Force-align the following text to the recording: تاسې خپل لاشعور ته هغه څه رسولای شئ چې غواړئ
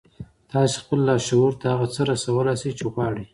تاسې 0.51 0.75
خپل 0.83 0.99
لاشعور 1.07 1.51
ته 1.61 1.65
هغه 1.73 1.87
څه 1.93 2.01
رسولای 2.11 2.55
شئ 2.61 2.71
چې 2.77 2.85
غواړئ 2.93 3.25